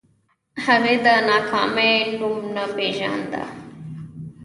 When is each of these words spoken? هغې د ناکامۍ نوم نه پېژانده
هغې 0.65 0.95
د 1.05 1.07
ناکامۍ 1.29 1.95
نوم 2.19 2.39
نه 2.55 2.63
پېژانده 2.75 3.43